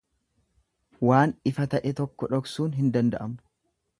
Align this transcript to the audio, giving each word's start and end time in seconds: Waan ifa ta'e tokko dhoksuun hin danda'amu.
Waan 1.07 1.33
ifa 1.51 1.69
ta'e 1.75 1.93
tokko 2.01 2.31
dhoksuun 2.33 2.75
hin 2.81 2.91
danda'amu. 2.97 3.41